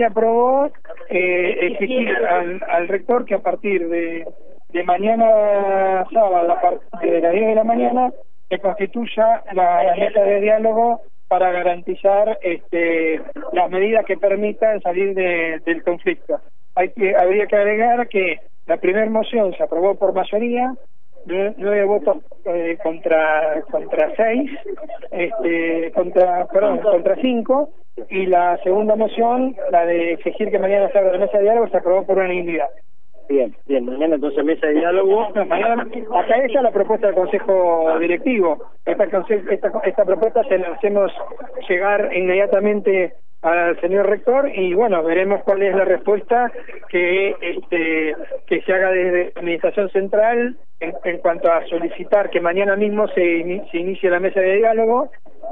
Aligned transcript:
se 0.00 0.06
aprobó 0.06 0.70
eh, 1.10 1.58
exigir 1.60 2.08
al, 2.08 2.58
al 2.70 2.88
rector 2.88 3.26
que 3.26 3.34
a 3.34 3.40
partir 3.40 3.86
de, 3.86 4.26
de 4.70 4.84
mañana 4.84 6.06
sábado, 6.10 6.52
a 6.52 6.58
partir 6.58 7.10
de 7.10 7.20
las 7.20 7.32
10 7.34 7.48
de 7.48 7.54
la 7.54 7.64
mañana, 7.64 8.10
se 8.48 8.58
constituya 8.60 9.42
la, 9.52 9.84
la 9.84 9.96
mesa 9.96 10.22
de 10.22 10.40
diálogo 10.40 11.02
para 11.28 11.52
garantizar 11.52 12.38
este, 12.40 13.20
las 13.52 13.70
medidas 13.70 14.06
que 14.06 14.16
permitan 14.16 14.80
salir 14.80 15.14
de, 15.14 15.60
del 15.66 15.82
conflicto. 15.82 16.40
Hay 16.76 16.92
que, 16.92 17.14
habría 17.14 17.46
que 17.46 17.56
agregar 17.56 18.08
que 18.08 18.40
la 18.66 18.78
primera 18.78 19.10
moción 19.10 19.52
se 19.52 19.62
aprobó 19.62 19.96
por 19.96 20.14
mayoría, 20.14 20.72
nueve 21.26 21.84
votos 21.84 22.18
eh, 22.44 22.78
contra 22.82 23.62
contra 23.70 24.14
seis, 24.16 24.50
este, 25.10 25.92
contra 25.92 26.46
perdón, 26.46 26.78
contra 26.78 27.16
cinco, 27.16 27.70
y 28.08 28.26
la 28.26 28.58
segunda 28.62 28.96
moción, 28.96 29.56
la 29.70 29.84
de 29.86 30.12
exigir 30.12 30.50
que 30.50 30.58
mañana 30.58 30.90
se 30.90 30.98
abra 30.98 31.12
la 31.12 31.18
mesa 31.18 31.38
de 31.38 31.44
diálogo, 31.44 31.68
se 31.68 31.76
aprobó 31.76 32.06
por 32.06 32.18
unanimidad. 32.18 32.68
Bien, 33.28 33.54
bien, 33.66 33.84
mañana 33.84 34.16
entonces 34.16 34.44
mesa 34.44 34.66
de 34.66 34.74
diálogo. 34.74 35.28
mañana, 35.46 35.86
acá 36.16 36.36
está 36.36 36.62
la 36.62 36.72
propuesta 36.72 37.06
del 37.06 37.14
Consejo 37.14 37.96
Directivo. 38.00 38.58
Esta, 38.84 39.04
esta, 39.04 39.72
esta 39.84 40.04
propuesta 40.04 40.42
se 40.44 40.58
la 40.58 40.68
hacemos 40.68 41.12
llegar 41.68 42.10
inmediatamente 42.12 43.14
al 43.42 43.80
señor 43.80 44.06
rector 44.06 44.50
y 44.54 44.74
bueno 44.74 45.02
veremos 45.02 45.42
cuál 45.44 45.62
es 45.62 45.74
la 45.74 45.84
respuesta 45.84 46.52
que 46.88 47.34
este 47.40 48.14
que 48.46 48.60
se 48.62 48.72
haga 48.72 48.90
desde 48.90 49.32
la 49.34 49.40
administración 49.40 49.90
central 49.90 50.56
en, 50.80 50.94
en 51.04 51.18
cuanto 51.18 51.50
a 51.50 51.64
solicitar 51.66 52.30
que 52.30 52.40
mañana 52.40 52.76
mismo 52.76 53.08
se, 53.08 53.62
se 53.70 53.78
inicie 53.78 54.10
la 54.10 54.20
mesa 54.20 54.40
de 54.40 54.56
diálogo. 54.56 55.10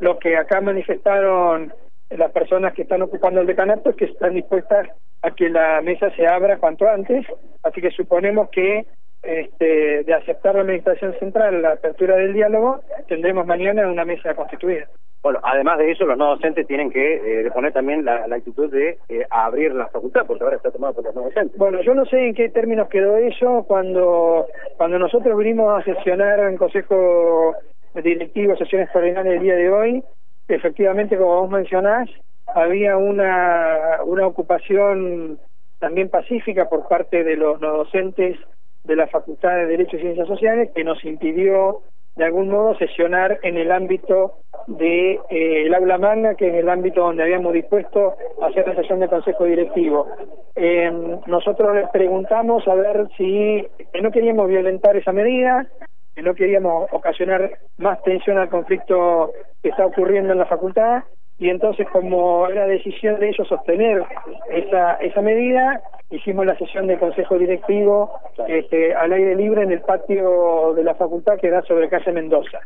Lo 0.00 0.18
que 0.18 0.36
acá 0.36 0.60
manifestaron 0.60 1.72
las 2.10 2.32
personas 2.32 2.74
que 2.74 2.82
están 2.82 3.02
ocupando 3.02 3.40
el 3.40 3.46
decanato 3.46 3.90
es 3.90 3.96
que 3.96 4.06
están 4.06 4.34
dispuestas 4.34 4.88
a 5.22 5.30
que 5.30 5.48
la 5.48 5.80
mesa 5.82 6.10
se 6.16 6.26
abra 6.26 6.58
cuanto 6.58 6.88
antes. 6.88 7.26
Así 7.62 7.80
que 7.80 7.90
suponemos 7.90 8.48
que 8.50 8.86
este, 9.22 10.04
de 10.04 10.14
aceptar 10.14 10.54
la 10.54 10.62
administración 10.62 11.14
central 11.18 11.60
la 11.60 11.72
apertura 11.72 12.16
del 12.16 12.32
diálogo 12.32 12.80
tendremos 13.06 13.46
mañana 13.46 13.86
una 13.86 14.06
mesa 14.06 14.34
constituida 14.34 14.88
bueno, 15.22 15.38
además 15.42 15.78
de 15.78 15.90
eso, 15.90 16.06
los 16.06 16.16
no 16.16 16.30
docentes 16.30 16.66
tienen 16.66 16.90
que 16.90 17.42
eh, 17.42 17.50
poner 17.50 17.72
también 17.72 18.04
la, 18.04 18.26
la, 18.26 18.36
actitud 18.36 18.70
de 18.70 18.98
eh, 19.08 19.26
abrir 19.30 19.74
la 19.74 19.88
facultad, 19.88 20.22
porque 20.26 20.44
ahora 20.44 20.56
está 20.56 20.70
tomada 20.70 20.94
por 20.94 21.04
los 21.04 21.14
no 21.14 21.22
docentes. 21.22 21.58
Bueno, 21.58 21.82
yo 21.82 21.94
no 21.94 22.06
sé 22.06 22.28
en 22.28 22.34
qué 22.34 22.48
términos 22.48 22.88
quedó 22.88 23.16
eso 23.16 23.64
cuando 23.68 24.46
cuando 24.78 24.98
nosotros 24.98 25.36
vinimos 25.36 25.78
a 25.78 25.84
sesionar 25.84 26.40
en 26.40 26.56
Consejo 26.56 27.54
Directivo, 27.94 28.56
sesión 28.56 28.82
extraordinaria 28.82 29.32
el 29.32 29.42
día 29.42 29.56
de 29.56 29.70
hoy, 29.70 30.04
efectivamente, 30.48 31.18
como 31.18 31.42
vos 31.42 31.50
mencionás, 31.50 32.08
había 32.46 32.96
una, 32.96 33.98
una 34.04 34.26
ocupación 34.26 35.38
también 35.80 36.08
pacífica 36.08 36.68
por 36.68 36.88
parte 36.88 37.24
de 37.24 37.36
los 37.36 37.60
no 37.60 37.78
docentes 37.78 38.38
de 38.84 38.96
la 38.96 39.06
Facultad 39.08 39.56
de 39.56 39.66
Derecho 39.66 39.96
y 39.96 40.00
Ciencias 40.00 40.28
Sociales 40.28 40.70
que 40.74 40.84
nos 40.84 41.04
impidió 41.04 41.82
de 42.16 42.24
algún 42.24 42.48
modo 42.48 42.76
sesionar 42.76 43.38
en 43.42 43.56
el 43.56 43.72
ámbito 43.72 44.34
de 44.78 45.20
eh, 45.30 45.62
el 45.66 45.74
aula 45.74 45.98
magna, 45.98 46.34
que 46.34 46.48
es 46.48 46.54
el 46.54 46.68
ámbito 46.68 47.02
donde 47.02 47.24
habíamos 47.24 47.52
dispuesto 47.52 48.14
a 48.40 48.46
hacer 48.46 48.66
la 48.68 48.76
sesión 48.76 49.00
de 49.00 49.08
consejo 49.08 49.44
directivo. 49.44 50.06
Eh, 50.54 50.90
nosotros 51.26 51.74
les 51.74 51.88
preguntamos 51.90 52.66
a 52.68 52.74
ver 52.74 53.08
si 53.16 53.66
que 53.92 54.00
no 54.00 54.10
queríamos 54.10 54.48
violentar 54.48 54.96
esa 54.96 55.12
medida, 55.12 55.66
que 56.14 56.22
no 56.22 56.34
queríamos 56.34 56.88
ocasionar 56.92 57.50
más 57.78 58.00
tensión 58.02 58.38
al 58.38 58.48
conflicto 58.48 59.32
que 59.62 59.70
está 59.70 59.86
ocurriendo 59.86 60.32
en 60.32 60.38
la 60.38 60.46
facultad, 60.46 61.02
y 61.38 61.48
entonces 61.48 61.88
como 61.90 62.46
era 62.46 62.66
decisión 62.66 63.18
de 63.18 63.30
ellos 63.30 63.48
sostener 63.48 64.04
esa, 64.50 64.94
esa 64.96 65.22
medida, 65.22 65.80
hicimos 66.10 66.46
la 66.46 66.56
sesión 66.56 66.86
del 66.86 66.98
consejo 66.98 67.38
directivo 67.38 68.12
este, 68.46 68.94
al 68.94 69.12
aire 69.12 69.34
libre 69.34 69.62
en 69.62 69.72
el 69.72 69.80
patio 69.80 70.74
de 70.74 70.84
la 70.84 70.94
facultad 70.94 71.38
que 71.40 71.50
da 71.50 71.62
sobre 71.62 71.88
calle 71.88 72.12
Mendoza. 72.12 72.60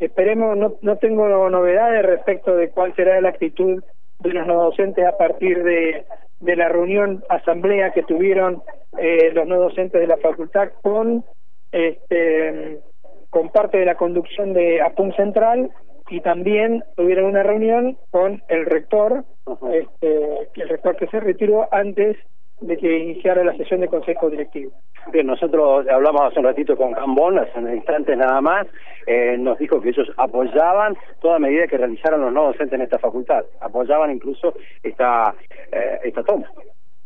Esperemos, 0.00 0.56
no, 0.56 0.76
no 0.80 0.96
tengo 0.96 1.50
novedades 1.50 2.02
respecto 2.04 2.56
de 2.56 2.70
cuál 2.70 2.94
será 2.96 3.20
la 3.20 3.28
actitud 3.28 3.82
de 4.18 4.32
los 4.32 4.46
no 4.46 4.54
docentes 4.64 5.06
a 5.06 5.16
partir 5.16 5.62
de, 5.62 6.04
de 6.40 6.56
la 6.56 6.68
reunión 6.68 7.22
asamblea 7.28 7.92
que 7.92 8.02
tuvieron 8.02 8.62
eh, 8.98 9.30
los 9.32 9.46
no 9.46 9.58
docentes 9.60 10.00
de 10.00 10.06
la 10.06 10.16
facultad 10.16 10.70
con 10.82 11.24
este 11.70 12.80
con 13.28 13.50
parte 13.50 13.78
de 13.78 13.84
la 13.84 13.94
conducción 13.94 14.54
de 14.54 14.80
APUM 14.80 15.12
Central 15.14 15.70
y 16.08 16.20
también 16.20 16.82
tuvieron 16.96 17.26
una 17.26 17.44
reunión 17.44 17.96
con 18.10 18.42
el 18.48 18.66
rector, 18.66 19.24
este, 19.72 20.48
el 20.56 20.68
rector 20.68 20.96
que 20.96 21.06
se 21.06 21.20
retiró 21.20 21.68
antes 21.70 22.16
de 22.60 22.76
que 22.76 22.98
iniciara 22.98 23.44
la 23.44 23.56
sesión 23.56 23.80
de 23.80 23.88
consejo 23.88 24.30
directivo. 24.30 24.72
Bien, 25.12 25.26
nosotros 25.26 25.86
hablamos 25.88 26.22
hace 26.22 26.40
un 26.40 26.44
ratito 26.44 26.76
con 26.76 26.92
Cambón, 26.92 27.38
hace 27.38 27.58
un 27.58 27.74
instante 27.74 28.14
nada 28.16 28.40
más, 28.40 28.66
eh, 29.06 29.36
nos 29.38 29.58
dijo 29.58 29.80
que 29.80 29.90
ellos 29.90 30.10
apoyaban 30.16 30.96
toda 31.20 31.38
medida 31.38 31.66
que 31.66 31.78
realizaran 31.78 32.20
los 32.20 32.32
no 32.32 32.44
docentes 32.44 32.74
en 32.74 32.82
esta 32.82 32.98
facultad, 32.98 33.44
apoyaban 33.60 34.10
incluso 34.10 34.54
esta, 34.82 35.34
eh, 35.72 36.00
esta 36.04 36.22
toma. 36.22 36.46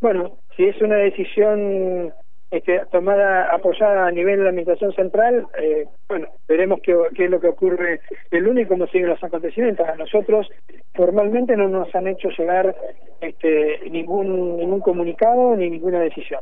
Bueno, 0.00 0.38
si 0.56 0.64
es 0.64 0.80
una 0.82 0.96
decisión 0.96 2.12
este, 2.50 2.80
tomada, 2.92 3.52
apoyada 3.52 4.06
a 4.06 4.10
nivel 4.10 4.38
de 4.38 4.44
la 4.44 4.50
Administración 4.50 4.92
Central, 4.92 5.46
eh, 5.60 5.86
bueno, 6.08 6.28
veremos 6.48 6.80
qué, 6.82 6.96
qué, 7.14 7.24
es 7.24 7.30
lo 7.30 7.40
que 7.40 7.48
ocurre 7.48 8.00
el 8.30 8.44
lunes 8.44 8.66
y 8.66 8.68
cómo 8.68 8.86
siguen 8.86 9.08
los 9.08 9.22
acontecimientos. 9.22 9.88
A 9.88 9.96
nosotros 9.96 10.48
formalmente 10.94 11.56
no 11.56 11.68
nos 11.68 11.92
han 11.94 12.06
hecho 12.06 12.28
llegar 12.30 12.74
este, 13.20 13.80
ningún, 13.90 14.56
ningún 14.56 14.80
comunicado 14.80 15.56
ni 15.56 15.70
ninguna 15.70 16.00
decisión. 16.00 16.40